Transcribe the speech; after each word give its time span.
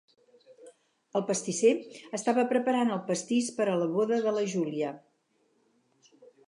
El 1.19 1.25
pastisser 1.27 1.73
estava 2.19 2.47
preparant 2.55 2.95
el 2.97 3.03
pastís 3.11 3.53
per 3.59 3.71
a 3.75 3.79
la 3.83 3.91
boda 3.95 4.21
de 4.29 4.37
la 4.39 4.47
Júlia. 4.57 4.97